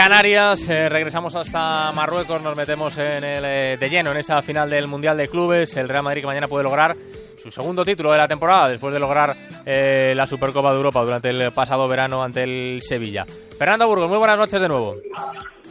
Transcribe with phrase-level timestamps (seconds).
[0.00, 4.70] Canarias, eh, regresamos hasta Marruecos, nos metemos en el, eh, de lleno en esa final
[4.70, 5.76] del Mundial de Clubes.
[5.76, 6.96] El Real Madrid que mañana puede lograr
[7.36, 9.36] su segundo título de la temporada después de lograr
[9.66, 13.26] eh, la Supercopa de Europa durante el pasado verano ante el Sevilla.
[13.58, 14.94] Fernando Burgos, muy buenas noches de nuevo.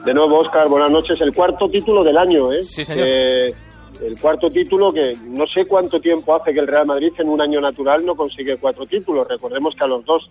[0.05, 1.19] De nuevo, Oscar, buenas noches.
[1.21, 2.61] El cuarto título del año, ¿eh?
[2.61, 3.07] Sí, señor.
[3.07, 7.41] el cuarto título que no sé cuánto tiempo hace que el Real Madrid en un
[7.41, 9.27] año natural no consigue cuatro títulos.
[9.27, 10.29] Recordemos que a los dos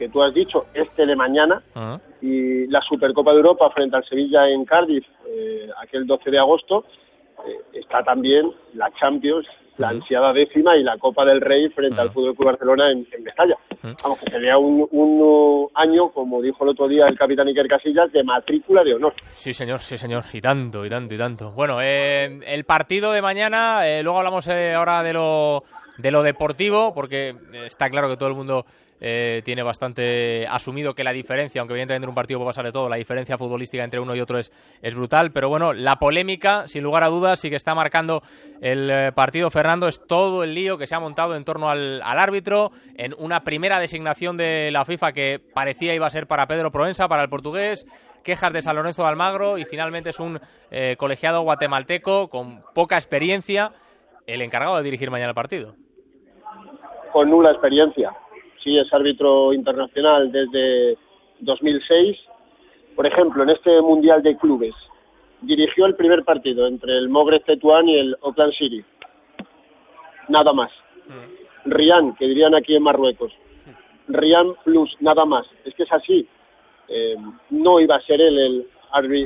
[0.00, 4.04] que tú has dicho, este de mañana, Ah, y la Supercopa de Europa frente al
[4.06, 6.86] Sevilla en Cardiff, eh, aquel 12 de agosto,
[7.46, 9.46] eh, está también la Champions,
[9.76, 12.14] la ansiada décima, y la Copa del Rey frente al Ujú.
[12.14, 13.56] Fútbol Club Barcelona en, en Mestalla.
[14.02, 17.68] Vamos, que sería un, un uh, año, como dijo el otro día el capitán Iker
[17.68, 19.12] Casillas, de matrícula de honor.
[19.32, 20.24] Sí, señor, sí, señor.
[20.32, 21.52] Y tanto, y tanto, y tanto.
[21.52, 25.64] Bueno, eh, el partido de mañana, eh, luego hablamos ahora de lo,
[25.98, 27.32] de lo deportivo, porque
[27.66, 28.64] está claro que todo el mundo
[29.00, 32.72] eh, tiene bastante asumido que la diferencia, aunque evidentemente en un partido puede pasar de
[32.72, 35.30] todo, la diferencia futbolística entre uno y otro es, es brutal.
[35.32, 38.22] Pero bueno, la polémica, sin lugar a dudas, sí que está marcando
[38.60, 42.02] el eh, partido, Fernando, es todo el lío que se ha montado en torno al,
[42.02, 46.70] árbitro, en una primera designación de la FIFA que parecía iba a ser para Pedro
[46.70, 47.86] Proensa, para el portugués,
[48.22, 50.38] quejas de San Lorenzo de Almagro y finalmente es un
[50.70, 53.72] eh, colegiado guatemalteco con poca experiencia
[54.26, 55.74] el encargado de dirigir mañana el partido.
[57.12, 58.12] con nula experiencia.
[58.62, 60.98] Sí, es árbitro internacional desde
[61.40, 62.18] 2006.
[62.94, 64.74] Por ejemplo, en este Mundial de Clubes,
[65.40, 68.84] dirigió el primer partido entre el Mogres Tetuán y el Oakland City.
[70.28, 70.70] Nada más.
[71.64, 73.32] Rian, que dirían aquí en Marruecos.
[74.08, 75.46] Rian Plus, nada más.
[75.64, 76.28] Es que es así.
[76.88, 77.16] Eh,
[77.50, 78.66] no iba a ser él el,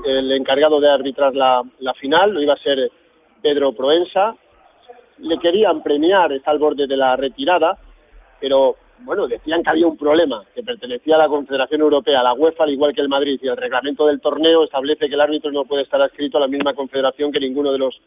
[0.06, 2.90] el encargado de arbitrar la, la final, no iba a ser
[3.42, 4.36] Pedro Proensa.
[5.18, 7.78] Le querían premiar, está al borde de la retirada,
[8.40, 12.34] pero bueno, decían que había un problema, que pertenecía a la Confederación Europea, a la
[12.34, 15.50] UEFA, al igual que el Madrid, y el reglamento del torneo establece que el árbitro
[15.50, 18.00] no puede estar adscrito a la misma confederación que ninguno de los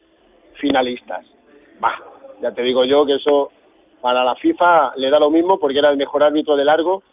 [0.55, 1.25] finalistas.
[1.79, 1.99] Bah,
[2.41, 3.51] ya te digo yo que eso
[4.01, 7.03] para la FIFA le da lo mismo porque era el mejor árbitro de largo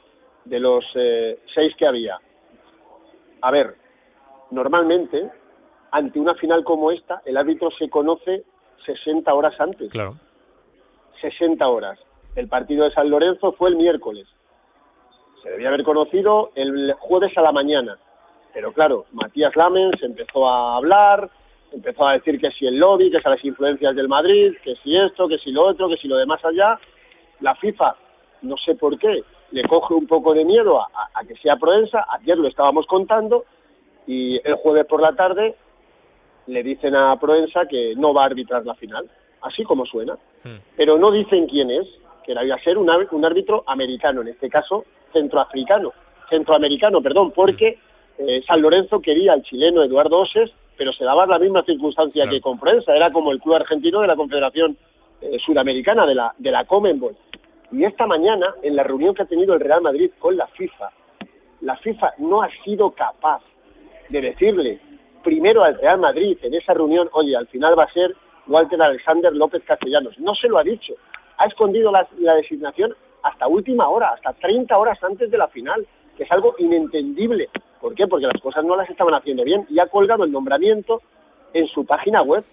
[0.44, 2.19] de los eh, seis que había.
[3.41, 3.75] A ver,
[4.50, 5.31] normalmente,
[5.91, 8.44] ante una final como esta, el árbitro se conoce
[8.87, 9.91] 60 horas antes.
[9.91, 10.15] Claro.
[11.20, 11.99] 60 horas.
[12.37, 14.27] El partido de San Lorenzo fue el miércoles.
[15.43, 17.97] Se debía haber conocido el jueves a la mañana.
[18.53, 21.28] Pero claro, Matías Lamens empezó a hablar,
[21.73, 24.97] empezó a decir que si el lobby, que si las influencias del Madrid, que si
[24.97, 26.78] esto, que si lo otro, que si lo demás allá.
[27.41, 27.97] La FIFA,
[28.43, 31.56] no sé por qué, le coge un poco de miedo a, a- a que sea
[31.56, 32.05] Proensa.
[32.09, 33.44] Ayer lo estábamos contando
[34.06, 35.56] y el jueves por la tarde
[36.47, 39.09] le dicen a Proensa que no va a arbitrar la final,
[39.43, 40.59] así como suena Mm.
[40.77, 41.87] pero no dicen quién es,
[42.25, 45.93] que era iba a ser un, un árbitro americano, en este caso centroafricano,
[46.29, 47.79] centroamericano, perdón, porque
[48.19, 52.37] eh, San Lorenzo quería al chileno Eduardo Oses, pero se daba la misma circunstancia Claro.
[52.37, 52.59] que con
[52.89, 54.77] era como el club argentino de la Confederación
[55.21, 57.17] eh, Sudamericana, de la, de la Comenbol.
[57.73, 60.91] Y esta mañana, en la reunión que ha tenido el Real Madrid con la FIFA,
[61.61, 63.43] la FIFA no ha sido capaz
[64.09, 64.81] de decirle
[65.23, 68.15] primero al Real Madrid en esa reunión, oye, al final va a ser
[68.47, 70.19] Walter Alexander López Castellanos.
[70.19, 70.95] No se lo ha dicho.
[71.39, 75.87] Ha escondido la, la designación hasta última hora, hasta 30 horas antes de la final,
[76.17, 77.49] que es algo inentendible.
[77.81, 78.06] ¿Por qué?
[78.06, 81.00] Porque las cosas no las estaban haciendo bien y ha colgado el nombramiento
[81.53, 82.44] en su página web,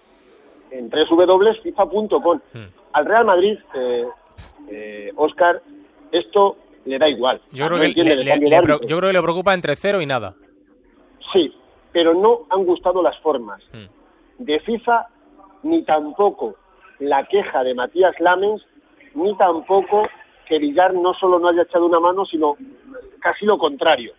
[0.70, 2.40] en www.fifa.com.
[2.52, 2.58] Mm.
[2.92, 4.06] Al Real Madrid, eh,
[4.68, 5.60] eh, Oscar,
[6.10, 7.40] esto le da igual.
[7.52, 10.34] Yo, No creo que le, yo creo que le preocupa entre cero y nada.
[11.32, 11.54] Sí,
[11.92, 14.44] pero no han gustado las formas Mm.
[14.44, 15.06] de FIFA,
[15.62, 16.56] ni tampoco
[16.98, 18.62] la queja de Matías Lamens,
[19.14, 20.02] ni tampoco
[20.46, 22.56] que Villar no solo no haya echado una mano, sino
[23.20, 24.12] casi lo contrario.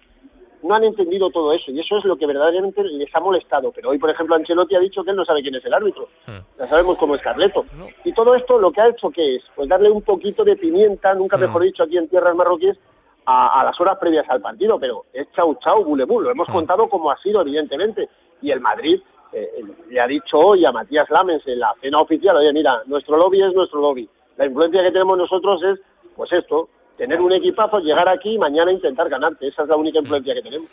[0.64, 3.74] No han entendido todo eso y eso es lo que verdaderamente les ha molestado.
[3.74, 6.08] Pero hoy, por ejemplo, Ancelotti ha dicho que él no sabe quién es el árbitro.
[6.26, 6.38] Mm.
[6.60, 7.66] Ya sabemos cómo es Carleto.
[8.06, 11.14] Y todo esto lo que ha hecho que es pues darle un poquito de pimienta,
[11.16, 12.78] nunca mejor dicho aquí en tierras marroquíes,
[13.26, 16.54] a, a las horas previas al partido, pero es chau chau, bulebú, lo hemos Mm.
[16.54, 18.08] contado como ha sido evidentemente.
[18.42, 19.02] Y el Madrid
[19.34, 19.50] eh,
[19.90, 23.42] le ha dicho hoy a Matías Lamens en la cena oficial, oye mira, nuestro lobby
[23.44, 24.08] es nuestro lobby.
[24.38, 25.80] La influencia que tenemos nosotros es,
[26.16, 29.48] pues esto, tener un equipazo, llegar aquí y mañana intentar ganarte.
[29.48, 30.70] Esa es la única influencia que tenemos.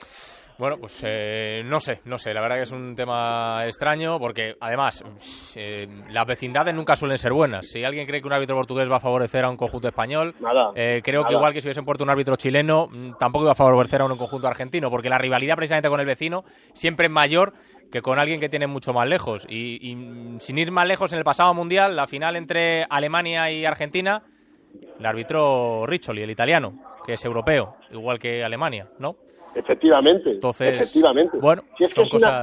[0.58, 2.34] Bueno, pues eh, no sé, no sé.
[2.34, 5.02] La verdad que es un tema extraño porque, además,
[5.56, 7.66] eh, las vecindades nunca suelen ser buenas.
[7.66, 10.72] Si alguien cree que un árbitro portugués va a favorecer a un conjunto español, Nada.
[10.74, 13.54] eh, creo que igual que si hubiese puesto un árbitro chileno, mm, tampoco iba a
[13.54, 16.42] favorecer a un conjunto argentino, porque la rivalidad precisamente con el vecino
[16.74, 17.54] siempre es mayor
[17.90, 19.46] que con alguien que tiene mucho más lejos.
[19.48, 23.50] Y, y, mm, sin ir más lejos, en el pasado mundial, la final entre Alemania
[23.50, 24.24] y Argentina
[24.98, 26.74] el árbitro Riccioli, el italiano,
[27.06, 29.16] que es europeo, igual que Alemania, ¿no?
[29.54, 30.30] Efectivamente.
[30.30, 31.38] Entonces, efectivamente.
[31.38, 32.42] Bueno, es, una,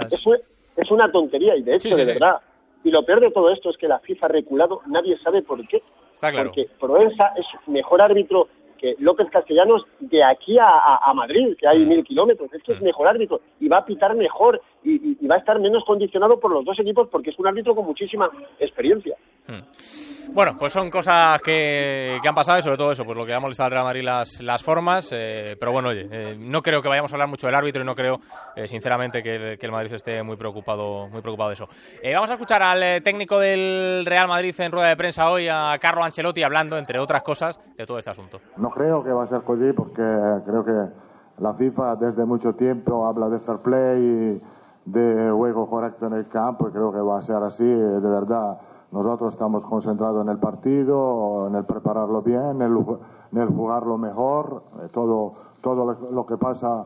[0.76, 2.42] es, una, tontería y de hecho, de verdad.
[2.84, 5.66] Y lo peor de todo esto es que la FIFA ha reculado, nadie sabe por
[5.68, 5.82] qué.
[6.14, 6.50] Está claro.
[6.50, 8.48] Porque Proenza es mejor árbitro
[8.78, 11.88] que López Castellanos de aquí a, Madrid, que hay mm.
[11.88, 12.86] mil kilómetros, es que es mm.
[12.86, 16.64] mejor árbitro y va a pitar mejor y, va a estar menos condicionado por los
[16.64, 18.30] dos equipos porque es un árbitro con muchísima
[18.60, 19.18] experiencia.
[19.48, 20.34] Mm.
[20.34, 23.40] Bueno, pues son cosas que, han pasado y sobre todo eso, pues lo que ha
[23.40, 26.90] molestado al Real Madrid las, las formas, eh, pero bueno, oye, eh, no creo que
[26.90, 28.20] vayamos a hablar mucho del árbitro y no creo,
[28.56, 31.68] eh, sinceramente, que, que, el Madrid esté muy preocupado, muy preocupado de eso.
[32.14, 36.04] vamos a escuchar al técnico del Real Madrid en rueda de prensa hoy, a Carlo
[36.04, 38.40] Ancelotti, hablando, entre otras cosas, de todo este asunto.
[38.58, 40.04] No creo que va a ser así porque
[40.46, 44.42] creo que la FIFA desde mucho tiempo habla de fair play y
[44.88, 48.58] de juego correcto en el campo y creo que va a ser así, de verdad
[48.92, 54.64] nosotros estamos concentrados en el partido, en el prepararlo bien, en el, jugarlo mejor.
[54.82, 56.86] Eh, todo, todo lo que pasa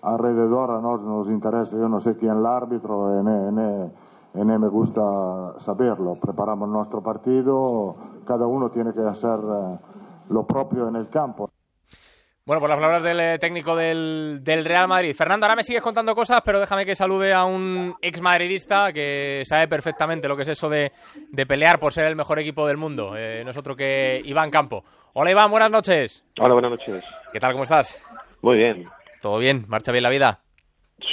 [0.00, 1.76] alrededor a nosotros nos interesa.
[1.76, 3.92] Yo no sé quién el árbitro, en, en,
[4.34, 6.14] en, me gusta saberlo.
[6.14, 9.78] Preparamos nuestro partido, cada uno tiene que hacer eh,
[10.30, 11.50] lo propio en el campo.
[12.44, 15.14] Bueno, por las palabras del eh, técnico del, Real Madrid.
[15.14, 19.42] Fernando, ahora me sigues contando cosas, pero déjame que salude a un ex madridista que
[19.44, 20.90] sabe perfectamente lo que es eso de,
[21.46, 23.16] pelear por ser el mejor equipo del mundo.
[23.16, 24.82] Eh, no es otro que Iván Campo.
[25.12, 26.24] Hola Iván, buenas noches.
[26.40, 27.04] Hola, buenas noches.
[27.32, 27.96] ¿Qué tal, cómo estás?
[28.40, 28.86] Muy bien.
[29.20, 29.64] ¿Todo bien?
[29.68, 30.40] ¿Marcha bien la vida?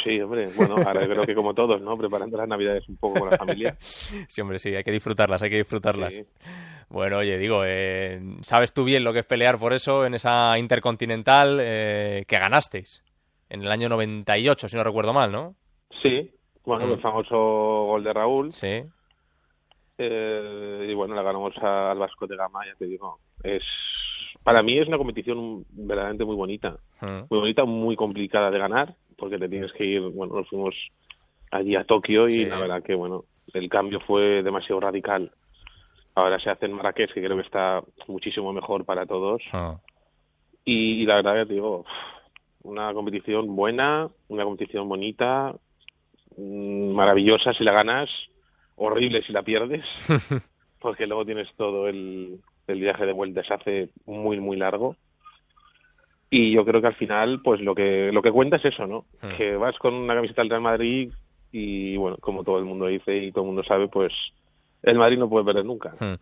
[0.03, 1.95] Sí, hombre, bueno, ahora creo que como todos, ¿no?
[1.95, 3.75] Preparando las navidades un poco con la familia.
[3.79, 6.23] sí, hombre, sí, hay que disfrutarlas, hay que disfrutarlas.
[6.89, 10.57] Bueno, oye, digo, eh, ¿sabes tú bien lo que es pelear por eso en esa
[10.57, 13.03] Intercontinental eh, que ganasteis?
[13.50, 15.56] En el año 98, si no recuerdo mal, ¿no?
[16.01, 16.31] Sí,
[16.65, 17.01] bueno, el mm.
[17.01, 18.51] famoso gol de Raúl.
[18.51, 18.83] Sí.
[19.97, 23.19] Eh, y bueno, le ganamos al Vasco de Gama, ya te digo.
[23.44, 23.63] Es,
[24.44, 26.77] para mí es una competición verdaderamente muy bonita.
[27.01, 27.25] Mm.
[27.30, 30.75] Muy bonita, muy complicada de ganar porque te tienes que ir, bueno, nos fuimos
[31.51, 35.31] allí a Tokio y la verdad que, bueno, el cambio fue demasiado radical.
[36.15, 39.41] Ahora se hace en Marrakech, que creo que está muchísimo mejor para todos.
[39.53, 39.77] Ah.
[40.65, 41.85] Y, la verdad que te digo,
[42.63, 45.53] una competición buena, una competición bonita,
[46.38, 48.09] mm, maravillosa si la ganas,
[48.75, 49.85] horrible si la pierdes,
[50.79, 54.95] porque luego tienes todo el, el viaje de vuelta, se hace muy, muy largo
[56.29, 59.06] y yo creo que al final pues lo que lo que cuenta es eso no
[59.21, 59.38] hmm.
[59.38, 61.11] que vas con una camiseta del Real Madrid
[61.51, 64.13] y bueno como todo el mundo dice y todo el mundo sabe pues
[64.83, 65.91] el Madrid no puede perder nunca.
[65.99, 66.15] Hmm.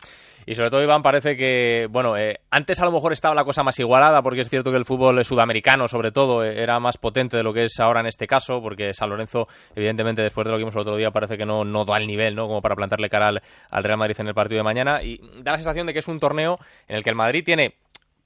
[0.46, 3.64] Y sobre todo, Iván, parece que, bueno, eh, antes a lo mejor estaba la cosa
[3.64, 7.36] más igualada, porque es cierto que el fútbol sudamericano, sobre todo, eh, era más potente
[7.36, 10.58] de lo que es ahora en este caso, porque San Lorenzo, evidentemente, después de lo
[10.58, 12.48] que vimos el otro día, parece que no, no da el nivel, ¿no?
[12.48, 15.04] Como para plantarle cara al, al Real Madrid en el partido de mañana.
[15.04, 16.58] Y da la sensación de que es un torneo
[16.88, 17.74] en el que el Madrid tiene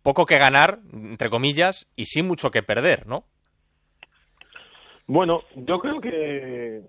[0.03, 3.23] poco que ganar, entre comillas, y sí mucho que perder, ¿no?
[5.07, 6.81] Bueno, yo creo que...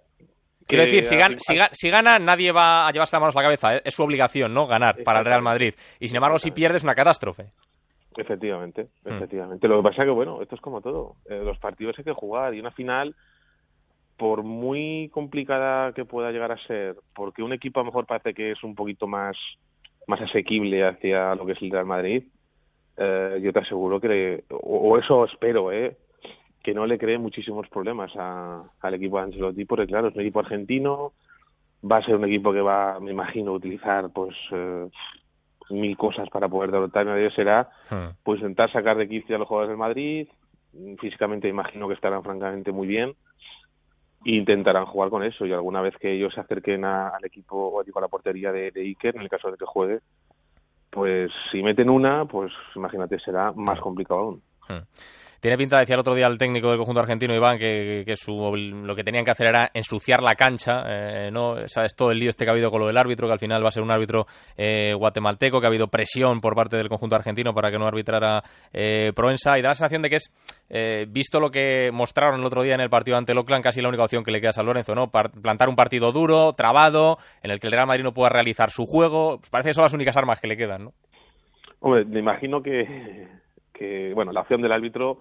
[0.66, 3.76] Quiero decir, si, gana, nadie va a llevarse las manos a la cabeza.
[3.76, 3.82] ¿eh?
[3.84, 4.66] Es su obligación, ¿no?
[4.66, 5.74] Ganar para el Real Madrid.
[6.00, 7.46] Y sin embargo, si pierdes, es una catástrofe.
[8.16, 9.08] Efectivamente, mm.
[9.08, 9.68] efectivamente.
[9.68, 11.16] Lo que pasa es que, bueno, esto es como todo.
[11.28, 13.14] Eh, los partidos hay que jugar y una final,
[14.16, 18.34] por muy complicada que pueda llegar a ser, porque un equipo a lo mejor parece
[18.34, 19.36] que es un poquito más,
[20.06, 22.24] más asequible hacia lo que es el Real Madrid,
[22.96, 25.96] eh, yo te aseguro que, o, eso espero, ¿eh?
[26.62, 30.40] Que no le cree muchísimos problemas al equipo de Ancelotti, porque claro, es un equipo
[30.40, 31.12] argentino,
[31.90, 34.88] va a ser un equipo que va, me imagino, utilizar pues eh,
[35.70, 38.16] mil cosas para poder derrotar, y ellos será hmm.
[38.22, 40.28] pues intentar sacar de quicio a los jugadores del Madrid,
[40.98, 43.14] físicamente imagino que estarán francamente muy bien,
[44.24, 47.81] e intentarán jugar con eso, y alguna vez que ellos se acerquen al equipo o
[47.81, 49.98] a la portería de, de Iker, en el caso de que juegue,
[50.90, 54.42] pues si meten una, pues imagínate, será más complicado aún.
[55.43, 59.02] Tiene pinta, decía el otro día el técnico del conjunto argentino, Iván, que, lo que
[59.02, 61.67] tenían que hacer era ensuciar la cancha, eh, ¿no?
[61.67, 63.60] Sabes todo el lío este que ha habido con lo del árbitro, que al final
[63.60, 64.24] va a ser un árbitro
[64.56, 68.41] eh, guatemalteco, que ha habido presión por parte del conjunto argentino para que no arbitrara
[68.72, 70.32] eh, Proensa, y da la sensación de que es,
[70.70, 73.82] eh, visto lo que mostraron el otro día en el partido ante el Oakland, casi
[73.82, 75.10] la única opción que le queda a San Lorenzo, ¿no?
[75.10, 78.84] plantar un partido duro, trabado, en el que el Real Madrid no pueda realizar su
[78.84, 80.93] juego, parece que son las únicas armas que le quedan, ¿no?
[81.81, 83.26] Hombre, me imagino que,
[83.72, 85.20] que bueno, la opción del árbitro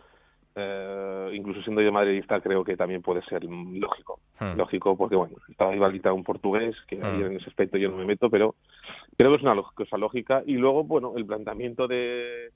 [0.54, 4.20] eh, incluso siendo yo madridista, creo que también puede ser lógico.
[4.40, 4.58] Hmm.
[4.58, 7.26] Lógico, porque bueno, estaba igualita un portugués, que hmm.
[7.26, 8.56] en ese aspecto yo no me meto, pero
[9.16, 10.44] creo que es una cosa lógica.
[10.46, 12.52] Y luego, bueno, el planteamiento de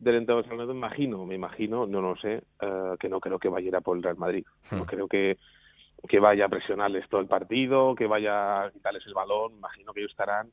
[0.00, 3.66] del entrenador me imagino, me imagino, no lo sé, eh, que no creo que vaya
[3.66, 4.46] a ir a por el Real Madrid.
[4.70, 4.86] No hmm.
[4.86, 5.36] creo que,
[6.08, 9.52] que vaya a presionarles todo el partido, que vaya a quitarles el balón.
[9.52, 10.50] Imagino que ellos estarán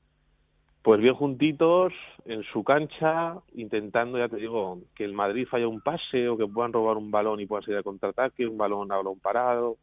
[0.87, 1.91] pues bien juntitos
[2.23, 6.47] en su cancha, intentando, ya te digo, que el Madrid falle un pase o que
[6.47, 9.75] puedan robar un balón y puedan salir a contraataque, un balón a balón parado.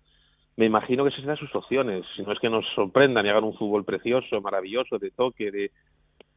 [0.57, 3.45] Me imagino que esas serán sus opciones, si no es que nos sorprendan y hagan
[3.45, 5.71] un fútbol precioso, maravilloso, de toque, de,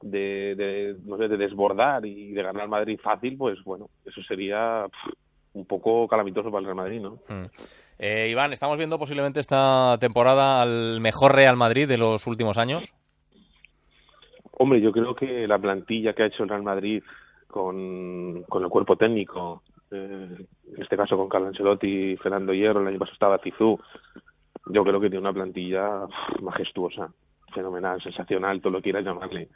[0.02, 4.86] de, no sé, de desbordar y de ganar Madrid fácil, pues bueno, eso sería
[5.54, 7.20] un poco calamitoso para el Real Madrid, ¿no?
[7.30, 7.46] Hmm.
[8.00, 12.94] Eh, Iván, ¿estamos viendo posiblemente esta temporada al mejor Real Madrid de los últimos años?
[14.60, 17.04] Hombre, yo creo que la plantilla que ha hecho el Real Madrid
[17.48, 19.62] con, el cuerpo técnico,
[19.92, 20.36] eh,
[20.76, 23.80] en este caso con Carlo Ancelotti Fernando Hierro, el año pasado estaba Tizú,
[24.66, 26.08] yo creo que tiene una plantilla
[26.42, 27.12] majestuosa,
[27.54, 29.50] fenomenal, sensacional, todo lo que quieras llamarle.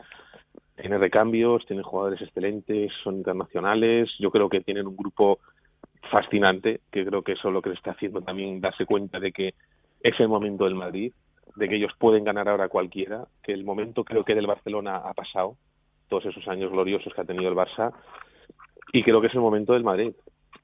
[0.75, 5.39] Tiene recambios, tiene jugadores excelentes, son internacionales, yo creo que tienen un grupo
[6.11, 9.31] fascinante, que creo que eso es lo que le está haciendo también darse cuenta de
[9.31, 9.55] que
[10.01, 11.11] es el momento del Madrid,
[11.55, 15.13] de que ellos pueden ganar ahora cualquiera, que el momento creo que del Barcelona ha
[15.13, 15.57] pasado,
[16.07, 17.93] todos esos años gloriosos que ha tenido el Barça,
[18.93, 20.13] y creo que es el momento del Madrid.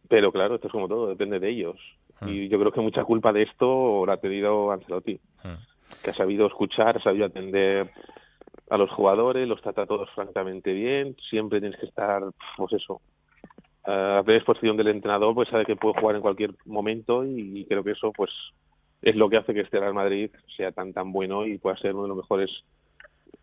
[0.09, 1.77] Pero claro, esto es como todo, depende de ellos.
[2.19, 2.29] Hmm.
[2.29, 6.03] Y yo creo que mucha culpa de esto la ha tenido Ancelotti, hmm.
[6.03, 7.91] que ha sabido escuchar, ha sabido atender
[8.69, 12.21] a los jugadores, los trata a todos francamente bien, siempre tienes que estar,
[12.57, 13.01] pues eso,
[13.85, 17.83] a ver disposición del entrenador, pues sabe que puede jugar en cualquier momento y creo
[17.83, 18.29] que eso, pues
[19.01, 21.93] es lo que hace que este Real Madrid sea tan tan bueno y pueda ser
[21.93, 22.49] uno de los mejores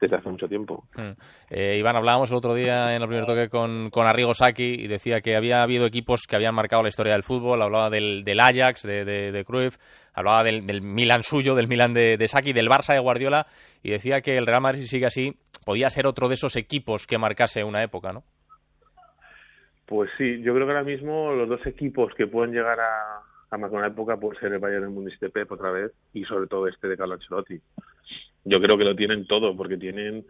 [0.00, 0.84] desde hace mucho tiempo.
[0.96, 1.12] Hmm.
[1.50, 4.87] Eh, Iván, hablábamos el otro día en el primer toque con, con Arrigo Saki y
[4.87, 8.40] decía que había habido equipos que habían marcado la historia del fútbol, hablaba del, del
[8.40, 9.76] Ajax, de, de, Cruyff,
[10.12, 13.46] hablaba del, del, Milan suyo, del Milan de, de Saki, del Barça de Guardiola
[13.82, 15.32] y decía que el Real Madrid, si sigue así,
[15.64, 18.25] podía ser otro de esos equipos que marcase una época, ¿no?
[19.87, 23.20] Pues sí, yo creo que ahora mismo los dos equipos que pueden llegar a,
[23.62, 26.66] a una época puede ser el Bayern Munich de Pep otra vez y sobre todo
[26.66, 27.61] este de Carlo Ancelotti.
[28.44, 30.26] Yo creo que lo tienen todo porque tienen,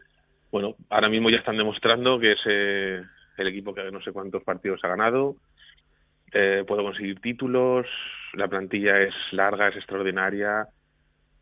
[0.52, 3.02] bueno, ahora mismo ya están demostrando que es eh,
[3.38, 5.36] el equipo que no sé cuántos partidos ha ganado,
[6.32, 7.86] eh, puede conseguir títulos,
[8.34, 10.68] la plantilla es larga, es extraordinaria,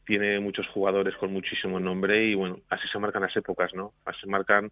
[0.06, 3.92] tiene muchos jugadores con muchísimo nombre y bueno, así se marcan las épocas, ¿no?
[4.04, 4.70] Así se marcan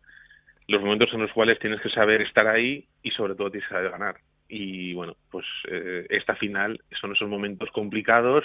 [0.69, 3.75] los momentos en los cuales tienes que saber estar ahí y sobre todo tienes que
[3.75, 4.17] saber ganar
[4.50, 8.45] y bueno, pues eh, esta final son esos momentos complicados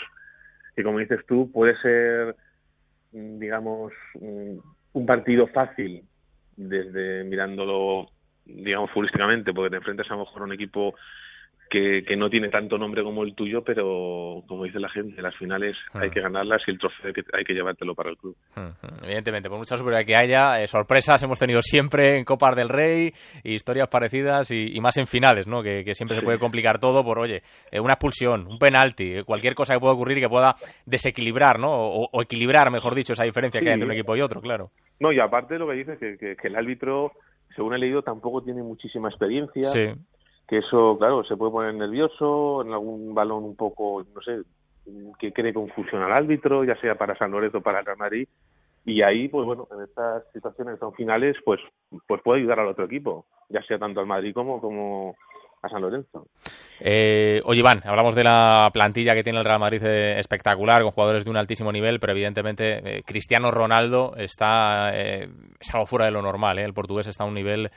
[0.76, 2.36] que como dices tú puede ser
[3.12, 4.58] mm, digamos mm,
[4.94, 6.04] un partido fácil
[6.56, 8.12] desde mirándolo
[8.46, 10.96] digamos futbolísticamente porque te enfrentas a lo mejor a un equipo
[11.70, 15.36] que, que, no tiene tanto nombre como el tuyo, pero como dice la gente, las
[15.36, 18.36] finales hay que ganarlas y el trofeo hay que llevártelo para el club.
[19.04, 23.12] Evidentemente, por mucha superioridad que haya, eh, sorpresas hemos tenido siempre en Copas del Rey,
[23.44, 25.64] historias parecidas y, más en finales, ¿no?
[25.64, 27.42] Que, siempre se puede complicar todo por, oye,
[27.72, 30.56] eh, una expulsión, un penalti, eh, cualquier cosa que pueda ocurrir y que pueda
[30.86, 31.70] desequilibrar, ¿no?
[31.72, 34.72] O, equilibrar, mejor dicho, esa diferencia que hay entre un equipo y otro, claro.
[35.00, 37.12] No, y aparte lo que dices, que, que, que el árbitro,
[37.56, 39.66] según he leído, tampoco tiene muchísima experiencia.
[39.66, 39.94] Sí
[40.48, 44.42] que eso, claro, se puede poner nervioso en algún balón un poco, no sé,
[45.20, 48.28] que cree confusión al árbitro, ya sea para San Lorenzo o para Real
[48.86, 51.60] y ahí, pues bueno, en estas situaciones son finales, pues,
[52.08, 55.16] pues puede ayudar al otro equipo, ya sea tanto al Madrid como, como
[55.64, 56.28] a San Lorenzo.
[56.80, 60.92] Eh, oye, Iván, hablamos de la plantilla que tiene el Real Madrid eh, espectacular, con
[60.92, 66.06] jugadores de un altísimo nivel, pero evidentemente eh, Cristiano Ronaldo está eh, es algo fuera
[66.06, 66.60] de lo normal.
[66.60, 67.72] El portugués está a un nivel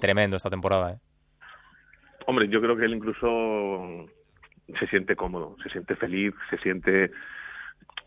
[0.00, 0.96] tremendo esta temporada.
[2.26, 4.06] Hombre, yo creo que él incluso
[4.78, 7.10] se siente cómodo, se siente feliz, se siente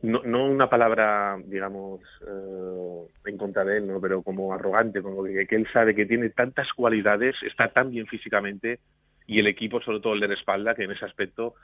[0.02, 4.00] no, no una palabra, digamos, eh, en contra de él, ¿no?
[4.00, 8.08] pero como arrogante, como que, que, él sabe que tiene tantas cualidades, está tan bien
[8.08, 8.80] físicamente
[9.28, 11.56] y el equipo, sobre todo el de la espalda, que en ese aspecto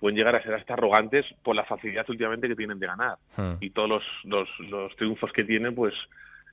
[0.00, 3.18] pueden llegar a ser hasta arrogantes por la facilidad últimamente que tienen de ganar.
[3.36, 3.54] Hmm.
[3.60, 5.94] Y todos los, los, los triunfos que tienen, pues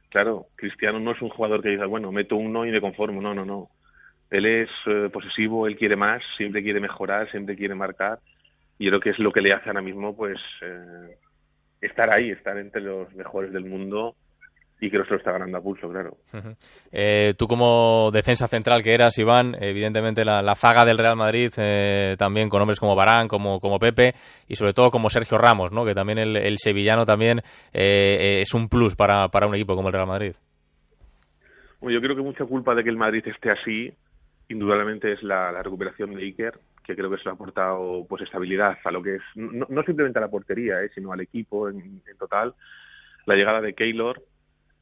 [0.09, 3.33] claro, Cristiano no es un jugador que diga, bueno, meto uno y me conformo, no,
[3.33, 3.69] no, no
[4.29, 8.19] él es eh, posesivo, él quiere más, siempre quiere mejorar, siempre quiere marcar.
[8.77, 11.17] Y creo que es lo que le hace ahora mismo, pues, eh,
[11.81, 14.15] estar ahí, estar entre los mejores del mundo
[14.81, 16.17] y que se lo está ganando a pulso, claro.
[16.91, 21.51] Eh, tú como defensa central que eras, Iván, evidentemente la, la zaga del Real Madrid,
[22.17, 24.13] también con hombres como Barán, como, como Pepe
[24.47, 25.85] y sobre todo como Sergio Ramos, ¿no?
[25.85, 30.07] que también el, sevillano también es un plus para, para un equipo como el Real
[30.07, 30.33] Madrid.
[31.79, 33.93] Bueno, yo creo que mucha culpa de que el Madrid esté así
[34.49, 38.91] indudablemente es la, recuperación de Iker, que creo que se ha aportado pues estabilidad a
[38.91, 42.55] lo que es, no, simplemente a la portería, eh, sino al equipo en, total,
[43.25, 44.21] la llegada de Keylor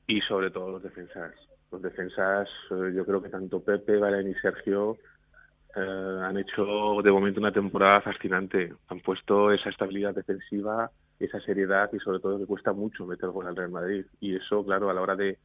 [0.07, 1.33] y sobre todo los defensas.
[1.69, 4.97] Los defensas, eh, yo creo que tanto Pepe, Valen y Sergio
[5.75, 8.73] eh, han hecho de momento una temporada fascinante.
[8.87, 13.47] Han puesto esa estabilidad defensiva, esa seriedad y sobre todo que cuesta mucho meter gol
[13.47, 14.05] al Real Madrid.
[14.21, 15.37] Y eso, claro, a la hora de,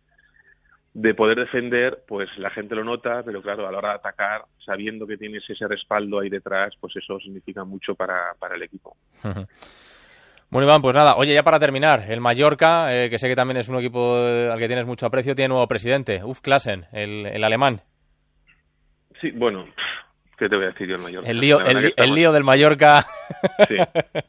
[0.95, 4.43] de poder defender, pues la gente lo nota, pero claro, a la hora de atacar,
[4.65, 8.97] sabiendo que tienes ese respaldo ahí detrás, pues eso significa mucho para, para el equipo.
[10.53, 13.57] Bueno, Iván, pues nada, oye, ya para terminar, el Mallorca, eh, que sé que también
[13.57, 17.43] es un equipo al que tienes mucho aprecio, tiene nuevo presidente, Uf Klassen, el, el
[17.43, 17.81] alemán.
[19.23, 19.65] Sí, bueno,
[20.37, 21.31] ¿qué te voy a decir yo el Mallorca?
[21.31, 23.07] El lío, el, lío del Mallorca.
[23.67, 23.77] Sí,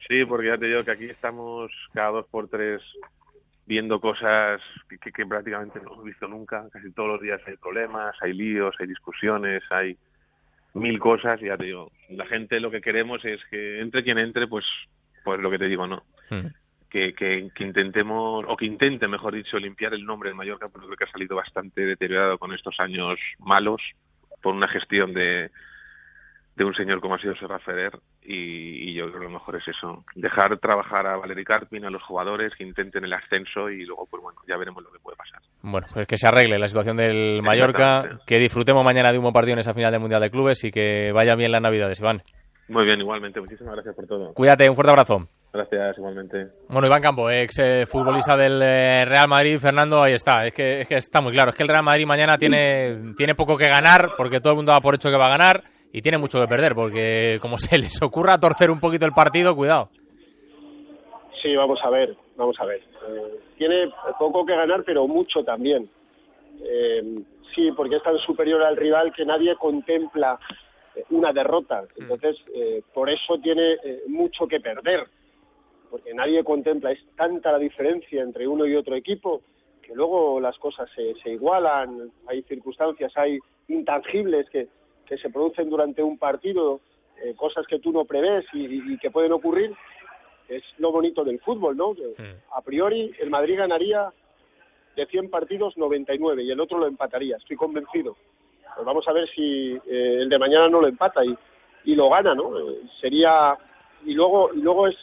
[0.07, 2.81] sí, porque ya te digo que aquí estamos cada dos por tres
[3.65, 6.67] viendo cosas que, que, prácticamente no hemos visto nunca.
[6.71, 9.97] Casi todos los días hay problemas, hay líos, hay discusiones, hay
[10.73, 11.41] mil cosas.
[11.41, 14.65] Y ya te digo, la gente lo que queremos es que entre quien entre, pues,
[15.23, 16.03] pues lo que te digo, ¿no?
[16.29, 16.47] Hmm.
[16.89, 20.85] Que, que, que, intentemos, o que intente, mejor dicho, limpiar el nombre de Mallorca, porque
[20.85, 23.81] creo que ha salido bastante deteriorado con estos años malos
[24.43, 25.49] por una gestión de,
[26.55, 29.67] de un señor como ha sido Serra Ferrer y, yo creo que lo mejor es
[29.67, 34.05] eso, dejar trabajar a Valery Carpin, a los jugadores que intenten el ascenso y luego
[34.05, 35.41] pues bueno, ya veremos lo que puede pasar.
[35.63, 39.33] Bueno, pues que se arregle la situación del Mallorca, que disfrutemos mañana de un buen
[39.33, 42.21] partido en esa final del Mundial de Clubes y que vaya bien las Navidades, Iván.
[42.67, 44.33] Muy bien, igualmente, muchísimas gracias por todo.
[44.33, 45.27] Cuídate, un fuerte abrazo.
[45.51, 46.47] Gracias, igualmente.
[46.69, 50.47] Bueno, Iván Campo, ex eh, futbolista del eh, Real Madrid, Fernando, ahí está.
[50.47, 51.51] Es que, es que está muy claro.
[51.51, 54.71] Es que el Real Madrid mañana tiene, tiene poco que ganar, porque todo el mundo
[54.71, 57.77] da por hecho que va a ganar y tiene mucho que perder, porque como se
[57.77, 59.89] les ocurra torcer un poquito el partido, cuidado.
[61.41, 62.79] Sí, vamos a ver, vamos a ver.
[62.79, 65.87] Eh, tiene poco que ganar, pero mucho también.
[66.63, 67.21] Eh,
[67.53, 70.39] sí, porque es tan superior al rival que nadie contempla
[70.95, 71.83] eh, una derrota.
[71.83, 72.01] Mm.
[72.01, 72.37] Entonces,
[72.91, 75.05] por eso tiene mucho que perder,
[75.91, 76.91] porque nadie contempla.
[76.91, 79.41] Es tanta la diferencia entre uno y otro equipo
[79.83, 84.69] que luego las cosas se, se igualan, hay circunstancias, hay intangibles que,
[85.07, 86.79] que se producen durante un partido,
[87.23, 89.73] eh, cosas que tú no prevés y, que pueden ocurrir,
[90.47, 91.95] es lo bonito del fútbol, ¿no?
[92.53, 94.11] A priori el Madrid ganaría
[94.95, 98.15] de 100 partidos 99 y el otro lo empataría, estoy convencido.
[98.75, 101.35] Pues vamos a ver si eh, el de mañana no lo empata y,
[101.85, 102.57] y lo gana, ¿no?
[102.57, 103.57] Eh, sería
[104.05, 104.95] y luego y luego es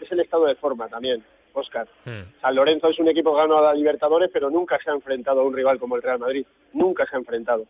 [0.00, 1.22] es el estado de forma también.
[1.54, 1.88] Oscar.
[2.40, 5.40] San Lorenzo es un equipo que ganó a la Libertadores, pero nunca se ha enfrentado
[5.40, 6.46] a un rival como el Real Madrid.
[6.72, 7.64] Nunca se ha enfrentado.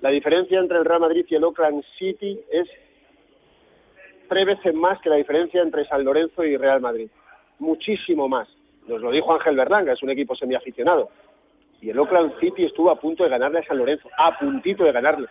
[0.00, 2.68] La diferencia entre el Real Madrid y el Oakland City es
[4.28, 7.08] tres veces más que la diferencia entre San Lorenzo y Real Madrid.
[7.58, 8.48] Muchísimo más.
[8.86, 11.08] Nos lo dijo Ángel Berlanga, es un equipo semiaficionado.
[11.80, 14.92] Y el Oakland City estuvo a punto de ganarle a San Lorenzo, a puntito de
[14.92, 15.28] ganarle.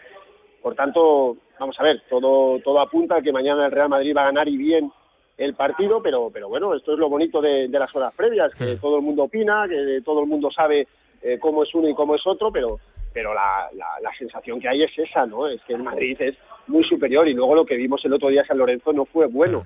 [0.62, 4.24] Por tanto, vamos a ver, todo, todo apunta a que mañana el Real Madrid va
[4.24, 4.92] a ganar y bien
[5.38, 8.98] el partido, pero, pero bueno, esto es lo bonito de, las horas previas, que todo
[8.98, 10.88] el mundo opina, que todo el mundo sabe
[11.22, 12.80] eh, cómo es uno y cómo es otro, pero
[13.16, 15.48] pero la, la, sensación que hay es esa, ¿no?
[15.48, 16.36] Es que el Madrid es
[16.68, 19.66] muy superior y luego lo que vimos el otro día San Lorenzo no fue bueno.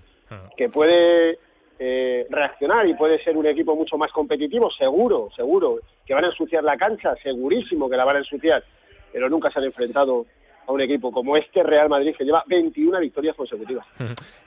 [0.55, 1.39] Que puede
[1.79, 5.79] eh, reaccionar y puede ser un equipo mucho más competitivo, seguro, seguro.
[6.05, 8.63] Que van a ensuciar la cancha, segurísimo que la van a ensuciar,
[9.11, 10.27] pero nunca se han enfrentado
[10.67, 13.87] a un equipo como este Real Madrid que lleva 21 victorias consecutivas.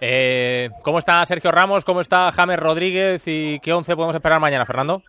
[0.00, 1.84] Eh, ¿Cómo está Sergio Ramos?
[1.84, 3.22] ¿Cómo está James Rodríguez?
[3.26, 5.02] ¿Y qué once podemos esperar mañana, Fernando?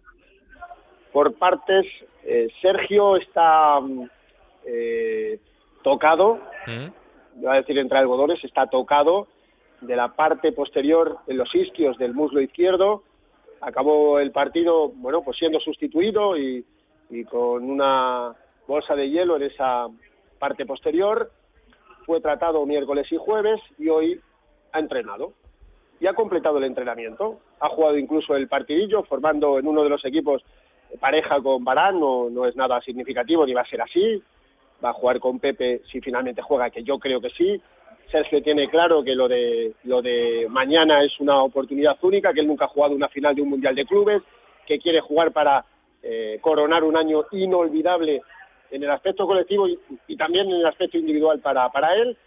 [1.12, 1.86] Por partes,
[2.26, 3.80] eh, Sergio está
[4.66, 5.40] eh,
[5.84, 7.42] tocado, mm.
[7.42, 9.28] voy a decir entre algodones, está tocado
[9.82, 13.04] de la parte posterior en los isquios del muslo izquierdo.
[13.62, 16.66] Acabó el partido, bueno, pues siendo sustituido y,
[17.10, 18.34] y con una
[18.68, 19.88] bolsa de hielo en esa
[20.40, 21.32] parte posterior.
[22.06, 24.20] Fue tratado miércoles y jueves y hoy
[24.74, 25.34] ha entrenado
[26.00, 27.40] y ha completado el entrenamiento.
[27.60, 30.44] Ha jugado incluso el partidillo, formando en uno de los equipos
[31.00, 34.22] pareja con Barán no, no es nada significativo ni va a ser así.
[34.84, 37.62] Va a jugar con Pepe si finalmente juega, que yo creo que sí.
[38.12, 42.48] Sergio tiene claro que lo de, lo de mañana es una oportunidad única, que él
[42.48, 44.22] nunca ha jugado una final de un Mundial de Clubes,
[44.68, 45.66] que quiere jugar para
[46.02, 48.22] eh, coronar un año inolvidable
[48.72, 52.18] en el aspecto colectivo y, también en el aspecto individual para, para él,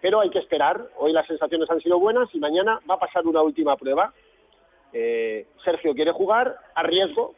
[0.00, 0.80] pero hay que esperar.
[0.96, 4.12] Hoy las sensaciones han sido buenas y mañana va a pasar una última prueba.
[4.92, 7.34] Eh, Sergio quiere jugar a riesgo,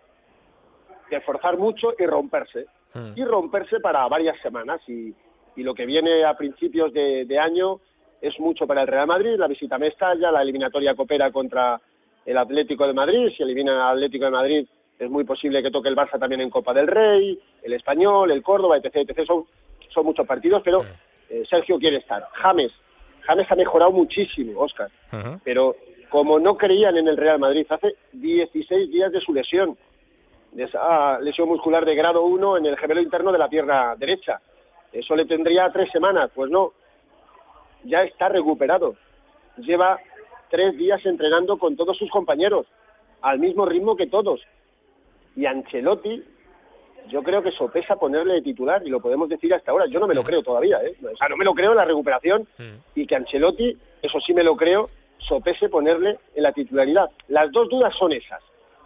[1.10, 2.66] de forzar mucho y romperse.
[2.94, 3.12] Hmm.
[3.16, 4.80] Y romperse para varias semanas.
[4.88, 5.14] Y,
[5.56, 7.80] y lo que viene a principios de, año
[8.20, 9.36] es mucho para el Real Madrid.
[9.36, 11.80] La visita a Mestalla, la eliminatoria coopera contra
[12.24, 13.32] el Atlético de Madrid.
[13.36, 14.68] Si elimina al Atlético de Madrid,
[14.98, 18.42] es muy posible que toque el Barça también en Copa del Rey, el Español, el
[18.42, 18.96] Córdoba, etc.
[18.96, 19.26] etc.
[19.26, 19.44] Son,
[19.88, 20.86] son muchos partidos, pero hmm.
[21.30, 22.26] eh, Sergio quiere estar.
[22.34, 22.72] James,
[23.22, 24.90] James ha mejorado muchísimo, Oscar.
[25.44, 25.76] Pero
[26.08, 29.76] como no creían en el Real Madrid hace 16 días de su lesión,
[30.52, 34.40] de esa lesión muscular de grado 1 en el gemelo interno de la pierna derecha.
[34.92, 36.72] Eso le tendría tres semanas, pues no,
[37.84, 38.96] ya está recuperado.
[39.58, 39.98] Lleva
[40.50, 42.66] tres días entrenando con todos sus compañeros,
[43.20, 44.40] al mismo ritmo que todos.
[45.36, 46.24] Y Ancelotti
[47.08, 49.86] yo creo que sopesa ponerle de titular y lo podemos decir hasta ahora.
[49.86, 50.94] Yo no me lo creo todavía, ¿eh?
[51.02, 52.46] O sea, no me lo creo en la recuperación
[52.94, 57.10] y que Ancelotti, eso sí me lo creo, sopese ponerle en la titularidad.
[57.28, 58.42] Las dos dudas son esas.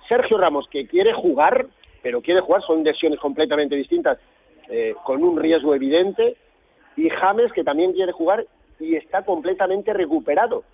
[0.08, 1.66] Sergio Ramos, que quiere jugar,
[2.02, 4.18] pero quiere jugar, son lesiones completamente distintas,
[4.68, 6.36] eh, con un riesgo evidente,
[6.96, 8.46] y James, que también quiere jugar
[8.78, 10.64] y está completamente recuperado.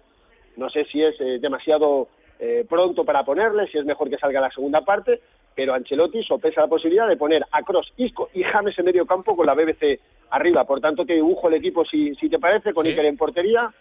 [0.56, 4.40] No sé si es eh, demasiado eh, pronto para ponerle, si es mejor que salga
[4.40, 5.20] la segunda parte,
[5.54, 9.34] pero Ancelotti sopesa la posibilidad de poner a Cross, Isco y James en medio campo
[9.34, 10.64] con la BBC arriba.
[10.64, 13.72] Por tanto, te dibujo el equipo si, si te parece, con Iker en portería,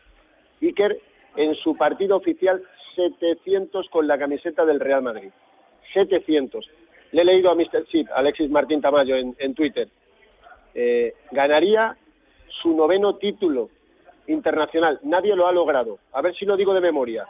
[0.61, 0.99] Iker
[1.35, 2.63] en su partido oficial
[2.97, 5.29] 700 con la camiseta del Real Madrid.
[5.93, 6.65] 700.
[7.11, 7.85] Le he leído a Mr.
[7.85, 9.87] Chip, Alexis Martín Tamayo, en, Twitter.
[10.73, 11.95] Eh, ganaría
[12.61, 13.69] su noveno título
[14.27, 14.99] internacional.
[15.03, 15.99] Nadie lo ha logrado.
[16.11, 17.27] A ver si lo digo de memoria.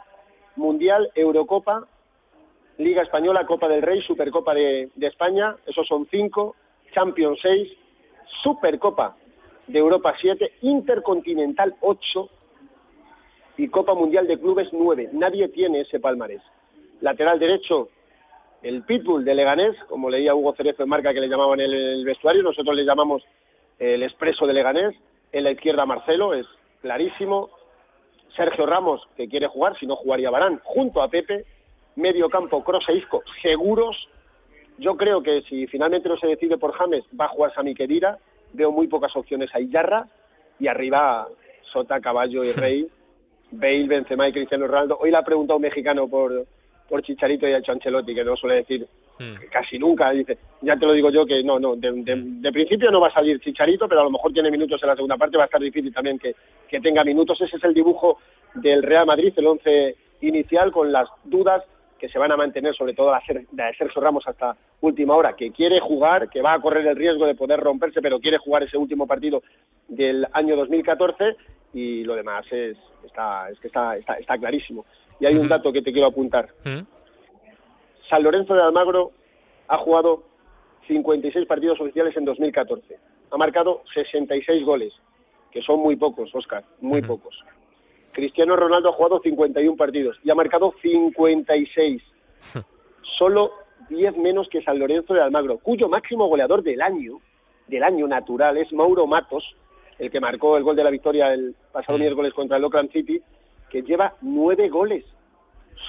[0.56, 1.86] Mundial, Eurocopa,
[2.78, 6.56] Liga Española, Copa del Rey, Supercopa de, de España, esos son cinco,
[6.92, 7.68] Champions seis,
[8.42, 9.16] Supercopa
[9.66, 12.30] de Europa siete, Intercontinental ocho
[13.58, 15.10] y Copa Mundial de Clubes nueve.
[15.12, 16.40] Nadie tiene ese palmarés.
[17.00, 17.88] Lateral derecho,
[18.62, 22.04] el Pitbull de Leganés, como leía Hugo Cerezo en marca que le llamaban el, el
[22.04, 23.22] vestuario, nosotros le llamamos
[23.78, 24.94] el expreso de Leganés.
[25.32, 26.46] En la izquierda Marcelo, es
[26.80, 27.50] clarísimo.
[28.36, 31.44] Sergio Ramos, que quiere jugar, si no jugaría Barán, junto a Pepe.
[31.96, 34.08] Medio campo, Cross e Isco, seguros.
[34.78, 38.18] Yo creo que si finalmente no se decide por James, va a jugar Sami Khedira.
[38.52, 40.06] Veo muy pocas opciones a Iyarra.
[40.60, 41.26] Y arriba,
[41.72, 42.88] Sota, Caballo y Rey.
[43.50, 44.98] Bale, Benzema y Cristiano Ronaldo.
[45.00, 46.46] Hoy le ha preguntado un mexicano por,
[46.88, 48.86] por Chicharito y ha hecho Ancelotti, que no suele decir
[49.50, 50.10] casi nunca.
[50.10, 53.08] Dice, ya te lo digo yo que no, no, de, de, de, principio no va
[53.08, 55.46] a salir Chicharito, pero a lo mejor tiene minutos en la segunda parte, va a
[55.46, 56.34] estar difícil también que,
[56.68, 57.40] que tenga minutos.
[57.40, 58.18] Ese es el dibujo
[58.54, 61.64] del Real Madrid, el once inicial, con las dudas
[61.98, 65.50] que se van a mantener, sobre todo la de Sergio Ramos hasta última hora, que
[65.50, 68.76] quiere jugar, que va a correr el riesgo de poder romperse, pero quiere jugar ese
[68.76, 69.42] último partido
[69.88, 71.36] del año 2014
[71.72, 74.84] y lo demás es, está, es que está, está, está clarísimo.
[75.20, 76.48] Y hay un dato que te quiero apuntar.
[78.08, 79.12] San Lorenzo de Almagro
[79.68, 80.22] ha jugado
[80.86, 82.98] 56 partidos oficiales en 2014.
[83.30, 84.92] Ha marcado 66 goles,
[85.50, 87.44] que son muy pocos, Oscar, muy pocos.
[88.12, 92.02] Cristiano Ronaldo ha jugado 51 partidos y ha marcado 56.
[93.18, 93.52] Solo
[93.90, 97.20] 10 menos que San Lorenzo de Almagro, cuyo máximo goleador del año,
[97.66, 99.44] del año natural, es Mauro Matos,
[99.98, 103.20] el que marcó el gol de la victoria el pasado miércoles contra el Oakland City,
[103.70, 105.04] que lleva nueve goles.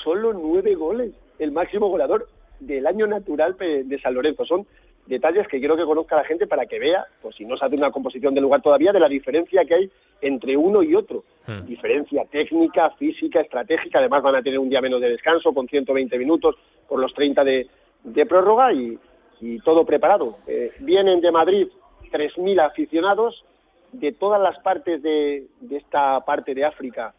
[0.04, 1.14] Solo nueve goles.
[1.38, 2.28] El máximo goleador
[2.60, 4.46] del año natural de San Lorenzo.
[4.46, 4.66] Son
[5.10, 7.76] detalles que quiero que conozca la gente para que vea, pues si no se hace
[7.76, 9.92] una composición del lugar todavía, de la diferencia que hay
[10.22, 11.24] entre uno y otro.
[11.48, 11.66] Hmm.
[11.66, 14.00] Diferencia técnica, física, estratégica.
[14.00, 16.56] Además van a tener un día menos de descanso con 120 minutos
[16.88, 17.68] por los 30 de,
[18.04, 18.98] de prórroga y,
[19.42, 20.38] y, todo preparado.
[20.48, 21.68] Eh, vienen de Madrid
[22.12, 23.44] 3.000 aficionados
[23.92, 27.16] de todas las partes de, de esta parte de África.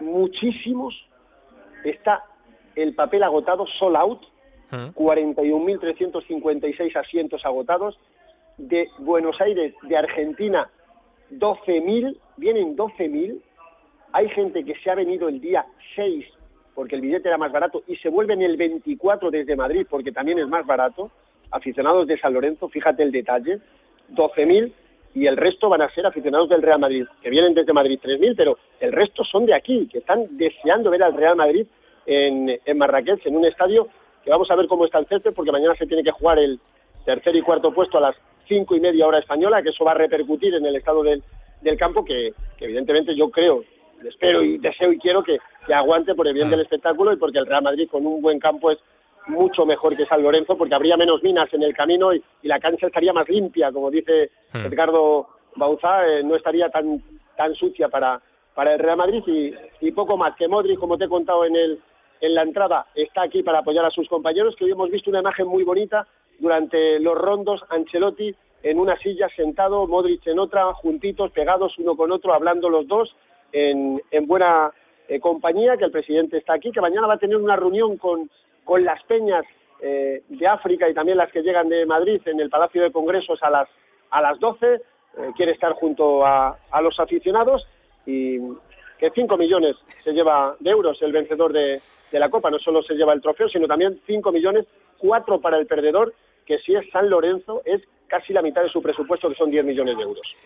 [0.00, 0.94] Muchísimos.
[1.84, 2.24] Está
[2.74, 4.20] el papel agotado, sold out,
[4.70, 7.98] 41.356 asientos agotados.
[8.58, 10.68] De Buenos Aires, de Argentina,
[11.30, 13.40] 12.000, vienen 12.000.
[14.12, 15.64] Hay gente que se ha venido el día
[15.96, 16.26] 6
[16.74, 20.38] porque el billete era más barato y se vuelven el 24 desde Madrid porque también
[20.38, 21.10] es más barato.
[21.50, 23.58] Aficionados de San Lorenzo, fíjate el detalle,
[24.10, 24.72] 12.000
[25.14, 28.34] y el resto van a ser aficionados del Real Madrid, que vienen desde Madrid 3.000,
[28.36, 31.66] pero el resto son de aquí, que están deseando ver al Real Madrid
[32.06, 33.88] en, en Marrakech, en un estadio
[34.24, 36.60] que vamos a ver cómo está el césped, porque mañana se tiene que jugar el
[37.04, 38.16] tercer y cuarto puesto a las
[38.48, 41.22] cinco y media hora española, que eso va a repercutir en el estado del,
[41.60, 43.64] del campo, que, que, evidentemente yo creo,
[44.04, 47.38] espero y deseo y quiero que, que aguante por el bien del espectáculo y porque
[47.38, 48.78] el Real Madrid con un buen campo es
[49.26, 52.60] mucho mejor que San Lorenzo, porque habría menos minas en el camino y, y la
[52.60, 54.66] cancha estaría más limpia, como dice hmm.
[54.66, 57.02] Edgardo Bauzá, eh, no estaría tan,
[57.36, 58.20] tan sucia para,
[58.54, 61.56] para el Real Madrid y, y poco más que Modric, como te he contado en
[61.56, 61.80] el
[62.22, 65.18] en la entrada está aquí para apoyar a sus compañeros, que hoy hemos visto una
[65.18, 66.06] imagen muy bonita
[66.38, 72.12] durante los rondos, Ancelotti en una silla sentado, Modric en otra, juntitos, pegados uno con
[72.12, 73.14] otro, hablando los dos
[73.52, 74.70] en, en buena
[75.08, 78.30] eh, compañía, que el presidente está aquí, que mañana va a tener una reunión con,
[78.64, 79.44] con las peñas
[79.80, 83.42] eh, de África y también las que llegan de Madrid en el Palacio de Congresos
[83.42, 83.68] a las,
[84.10, 84.80] a las 12, eh,
[85.36, 87.66] quiere estar junto a, a los aficionados
[88.06, 88.38] y
[88.98, 91.80] que 5 millones se lleva de euros el vencedor de,
[92.12, 92.50] de la Copa.
[92.50, 94.66] No solo se lleva el trofeo, sino también 5 millones,
[94.98, 96.14] 4 para el perdedor,
[96.46, 99.64] que si es San Lorenzo es casi la mitad de su presupuesto, que son 10
[99.64, 100.36] millones de euros.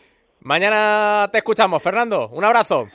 [0.40, 2.28] Mañana te escuchamos, Fernando.
[2.28, 2.86] Un abrazo.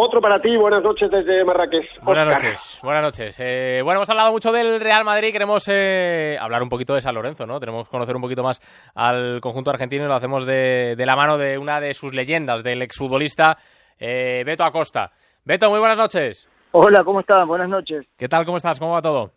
[0.00, 2.00] Otro para ti, buenas noches desde Marrakech.
[2.04, 3.36] Buenas noches, buenas noches.
[3.40, 7.16] Eh, bueno, hemos hablado mucho del Real Madrid, queremos eh, hablar un poquito de San
[7.16, 7.58] Lorenzo, ¿no?
[7.58, 8.60] Tenemos que conocer un poquito más
[8.94, 12.82] al conjunto argentino y lo hacemos de, la mano de una de sus leyendas, del
[12.82, 13.58] exfutbolista
[13.98, 15.10] eh, Beto Acosta.
[15.44, 16.48] Beto, muy buenas noches.
[16.70, 17.48] Hola, ¿cómo están?
[17.48, 18.06] Buenas noches.
[18.16, 18.44] ¿Qué tal?
[18.44, 18.78] ¿Cómo estás?
[18.78, 19.32] ¿Cómo va todo?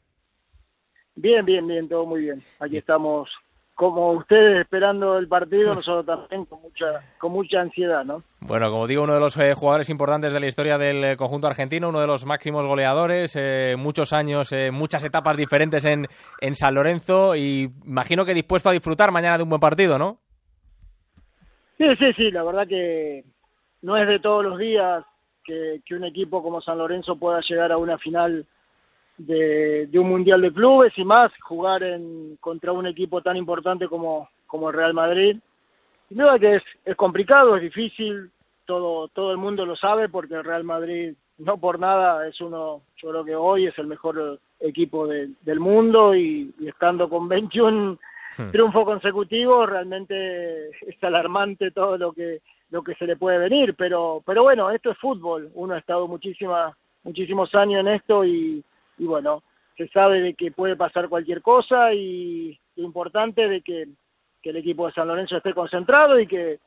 [1.15, 2.43] Bien, bien, bien, todo muy bien.
[2.59, 3.31] Aquí estamos
[3.89, 8.23] como ustedes esperando el partido, nosotros también con mucha, con mucha ansiedad, ¿no?
[8.41, 11.47] Bueno, como digo, uno de los eh, jugadores importantes de la historia del eh, conjunto
[11.47, 16.07] argentino, uno de los máximos goleadores, eh, muchos años, muchas etapas diferentes en,
[16.39, 20.19] en San Lorenzo y imagino que dispuesto a disfrutar mañana de un buen partido, ¿no?
[21.77, 23.23] Sí, sí, sí, la verdad que
[23.81, 25.03] no es de todos los días
[25.43, 28.45] que, que un equipo como San Lorenzo pueda llegar a una final
[29.25, 34.29] de, un mundial de clubes y más jugar en, contra un equipo tan importante como,
[34.47, 35.37] como el Real Madrid.
[36.07, 38.31] Sin duda que es, es complicado, es difícil,
[38.65, 42.81] todo, todo el mundo lo sabe porque el Real Madrid no por nada es uno,
[42.97, 47.97] yo creo que hoy es el mejor equipo del mundo y, estando con 21
[48.37, 48.51] hmm.
[48.51, 54.21] triunfos consecutivos realmente es alarmante todo lo que lo que se le puede venir, pero
[54.25, 58.63] pero bueno, esto es fútbol, uno ha estado muchísimas muchísimos años en esto y,
[59.01, 59.43] y bueno,
[59.77, 63.87] se sabe de que puede pasar cualquier cosa y lo importante de que,
[64.43, 66.59] el equipo de San Lorenzo esté concentrado y que,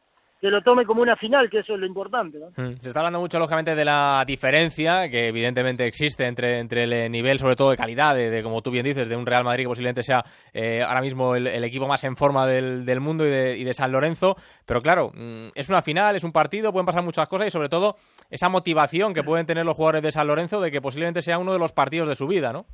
[0.45, 2.39] que lo tome como una final, que eso es lo importante.
[2.55, 7.11] Mm, se está hablando mucho, lógicamente, de la diferencia que evidentemente existe entre, entre el
[7.11, 9.69] nivel, sobre todo de calidad, de, como tú bien dices, de un Real Madrid que
[9.69, 13.57] posiblemente sea eh, ahora mismo el, equipo más en forma del, del mundo y de,
[13.57, 14.37] y de, San Lorenzo.
[14.67, 17.71] Pero claro, mm, es una final, es un partido, pueden pasar muchas cosas y sobre
[17.71, 17.97] todo
[18.29, 21.55] esa motivación que pueden tener los jugadores de San Lorenzo de que posiblemente sea uno
[21.55, 22.67] de los partidos de su vida, ¿no?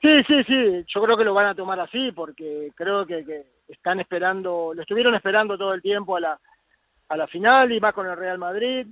[0.00, 3.46] Sí, sí, sí, yo creo que lo van a tomar así porque creo que, que
[3.68, 6.40] están esperando, lo estuvieron esperando todo el tiempo a la,
[7.08, 8.86] a la final y más con el Real Madrid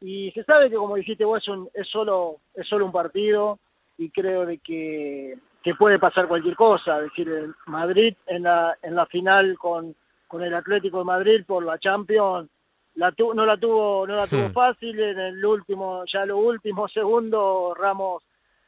[0.00, 3.58] y se sabe que como dijiste vos es, un, es solo es solo un partido
[3.98, 8.76] y creo de que, que puede pasar cualquier cosa, es decir, el Madrid en la
[8.82, 9.94] en la final con
[10.28, 12.48] con el Atlético de Madrid por la Champions
[12.94, 17.74] la no la tuvo no la tuvo fácil en el último ya lo último segundo
[17.74, 18.22] Ramos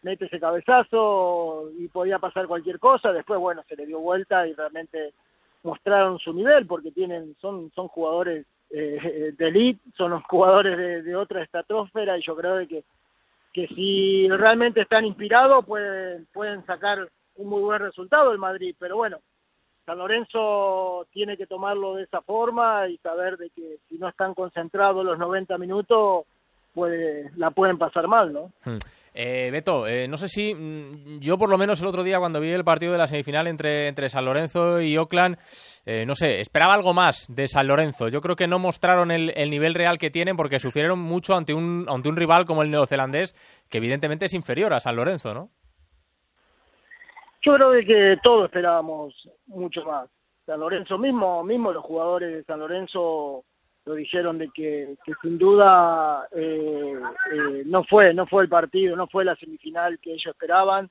[0.05, 3.13] mete ese cabezazo y podía pasar cualquier cosa.
[3.13, 5.15] Después bueno se le dio vuelta y realmente
[5.65, 11.03] mostraron su nivel porque tienen son son jugadores eh, de elite son los jugadores de,
[11.03, 12.85] de otra estratosfera y yo creo que
[13.53, 18.77] que si realmente están inspirados pueden pueden sacar un muy buen resultado el Madrid.
[18.79, 19.19] Pero bueno
[19.87, 24.35] San Lorenzo tiene que tomarlo de esa forma y saber de que si no están
[24.35, 26.27] concentrados los 90 minutos
[26.75, 28.79] puede la pueden pasar mal no hmm.
[29.17, 32.41] Eh, Beto, eh, no sé si mm, yo por lo menos el otro día cuando
[32.41, 35.39] vi el partido de la semifinal entre, entre San Lorenzo y Oakland,
[35.87, 38.09] eh, no sé, esperaba algo más de San Lorenzo.
[38.09, 41.87] Yo creo que no mostraron el, nivel real que tienen porque sufrieron mucho ante un,
[41.89, 43.35] ante un rival como el neozelandés,
[43.71, 45.51] que evidentemente es inferior a San Lorenzo, ¿no?
[47.43, 49.15] Yo creo que todos esperábamos
[49.47, 50.11] mucho más.
[50.45, 53.45] San Lorenzo mismo, mismo los jugadores de San Lorenzo
[53.87, 56.95] lo dijeron de que, que sin duda eh,
[57.33, 60.91] eh, no fue no fue el partido no fue la semifinal que ellos esperaban.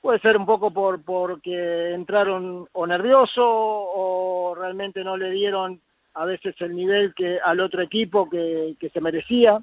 [0.00, 5.80] Puede ser un poco por porque entraron o nervioso o realmente no le dieron
[6.14, 9.60] a veces el nivel que al otro equipo que, que se merecía.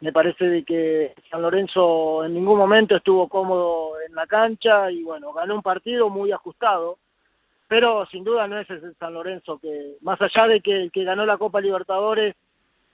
[0.00, 5.04] Me parece de que San Lorenzo en ningún momento estuvo cómodo en la cancha y
[5.04, 6.98] bueno ganó un partido muy ajustado
[7.72, 11.04] pero sin duda no es ese San Lorenzo que, más allá de que el que
[11.04, 12.36] ganó la Copa Libertadores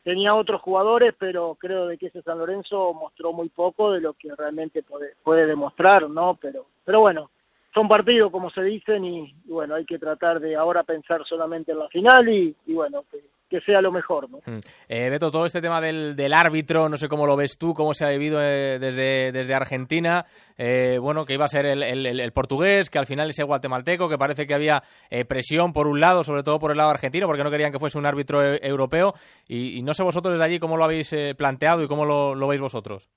[0.05, 4.13] tenía otros jugadores, pero creo de que ese San Lorenzo mostró muy poco de lo
[4.13, 6.39] que realmente puede, puede demostrar, ¿no?
[6.41, 7.29] Pero, pero bueno,
[7.75, 11.81] son partidos como se dicen y, bueno, hay que tratar de ahora pensar solamente en
[11.81, 14.31] la final y, y bueno, que, que sea lo mejor.
[14.31, 14.39] ¿no?
[14.45, 14.59] Mm.
[14.89, 17.95] Eh, Beto, todo este tema del, del, árbitro, no sé cómo lo ves tú, cómo
[17.95, 22.33] se ha vivido eh, desde, desde Argentina, eh, bueno, que iba a ser el, el,
[22.33, 26.01] portugués, que al final es el guatemalteco, que parece que había eh, presión por un
[26.01, 28.61] lado, sobre todo por el lado argentino, porque no querían que fuese un árbitro e,
[28.63, 29.15] europeo,
[29.49, 32.61] y, no sé vosotros desde allí cómo lo habéis planteado y cómo lo, lo veis
[32.61, 33.09] vosotros.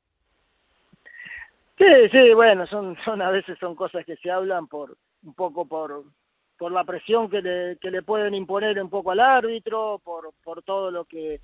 [1.77, 5.67] Sí, sí, bueno, son, son a veces son cosas que se hablan por un poco
[5.67, 6.03] por
[6.61, 10.61] por la presión que le, que le pueden imponer un poco al árbitro, por, por
[10.61, 11.39] todo lo que,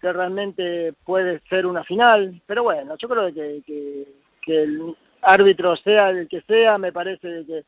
[0.00, 2.40] que realmente puede ser una final.
[2.46, 4.06] Pero bueno, yo creo que, que,
[4.40, 7.64] que el árbitro sea el que sea, me parece que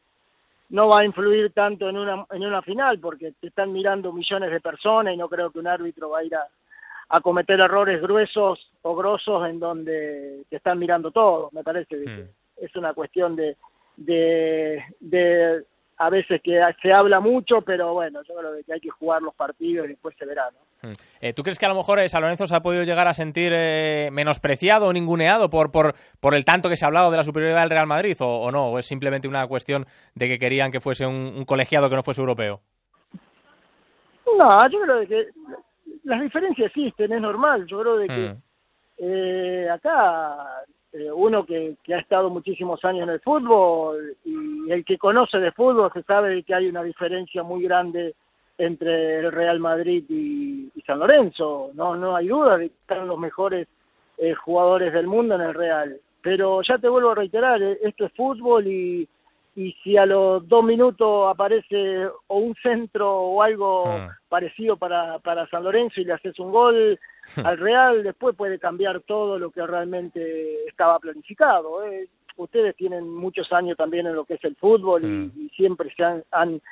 [0.68, 4.52] no va a influir tanto en una, en una final porque te están mirando millones
[4.52, 6.46] de personas y no creo que un árbitro va a ir a,
[7.08, 11.48] a cometer errores gruesos o grosos en donde te están mirando todo.
[11.50, 12.28] Me parece que hmm.
[12.58, 13.56] es una cuestión de,
[13.96, 15.64] de, de
[15.98, 19.34] a veces que se habla mucho, pero bueno, yo creo que hay que jugar los
[19.34, 20.88] partidos y después se verá, ¿no?
[20.88, 20.92] Mm.
[21.20, 23.14] Eh, ¿Tú crees que a lo mejor eh, San Lorenzo se ha podido llegar a
[23.14, 27.16] sentir eh, menospreciado o ninguneado por, por, por el tanto que se ha hablado de
[27.16, 28.66] la superioridad del Real Madrid o, no?
[28.66, 32.20] ¿O es simplemente una cuestión de que querían que fuese un, colegiado que no fuese
[32.20, 32.60] europeo?
[34.36, 35.28] No, yo creo que
[36.04, 37.66] las diferencias existen, es normal.
[37.66, 39.70] Yo creo de que mm.
[39.70, 40.64] acá
[41.14, 45.52] uno que, que, ha estado muchísimos años en el fútbol y el que conoce de
[45.52, 48.14] fútbol se sabe que hay una diferencia muy grande
[48.58, 51.70] entre el Real Madrid y, San Lorenzo.
[51.74, 53.68] No, no hay duda de que están los mejores
[54.18, 56.00] eh, jugadores del mundo en el Real.
[56.22, 59.08] Pero ya te vuelvo a reiterar, eh, esto es fútbol y,
[59.54, 64.08] y si a los dos minutos aparece o un centro o algo hmm.
[64.28, 66.98] parecido para, para San Lorenzo y le haces un gol
[67.44, 71.84] al Real, después puede cambiar todo lo que realmente estaba planificado.
[71.84, 72.08] Eh.
[72.36, 76.24] Ustedes tienen muchos años también en lo que es el fútbol y, siempre se han,
[76.30, 76.62] han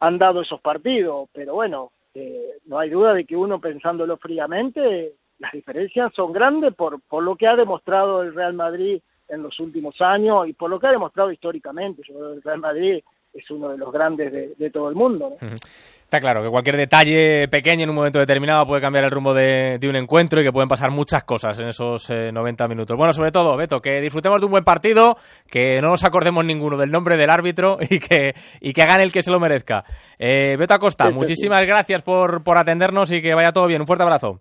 [0.00, 5.14] han dado esos partidos, pero bueno, eh, no hay duda de que uno pensándolo fríamente,
[5.38, 9.58] las diferencias son grandes por, por lo que ha demostrado el Real Madrid en los
[9.60, 12.02] últimos años y por lo que ha demostrado históricamente.
[12.06, 15.36] Yo creo que el Real Madrid es uno de los grandes de, todo el mundo.
[15.40, 19.78] Está claro que cualquier detalle pequeño en un momento determinado puede cambiar el rumbo de,
[19.88, 22.96] un encuentro y que pueden pasar muchas cosas en esos 90 eh, minutos.
[22.96, 25.16] Bueno, sobre todo, Beto, que disfrutemos de un buen partido,
[25.50, 29.12] que no nos acordemos ninguno del nombre del árbitro y que, y que hagan el
[29.12, 29.84] que se lo merezca.
[30.18, 33.82] Eh, Beto Acosta, muchísimas gracias por, por atendernos y que vaya todo bien.
[33.82, 34.40] Un fuerte abrazo.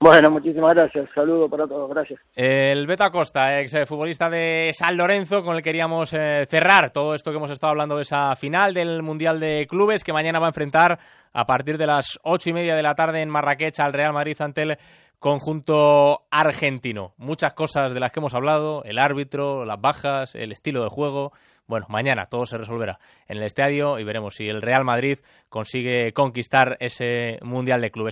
[0.00, 1.08] Bueno, muchísimas gracias.
[1.12, 1.90] Saludo para todos.
[1.90, 2.20] Gracias.
[2.36, 7.14] El Beto Acosta, ex futbolista de San Lorenzo, con el que queríamos eh, cerrar todo
[7.14, 10.46] esto que hemos estado hablando de esa final del Mundial de Clubes, que mañana va
[10.46, 10.98] a enfrentar
[11.32, 14.36] a partir de las ocho y media de la tarde en Marrakech al Real Madrid
[14.40, 14.78] ante el
[15.18, 17.14] conjunto argentino.
[17.16, 21.32] Muchas cosas de las que hemos hablado, el árbitro, las bajas, el estilo de juego.
[21.66, 26.12] Bueno, mañana todo se resolverá en el estadio y veremos si el Real Madrid consigue
[26.12, 28.06] conquistar ese Mundial de Clubes.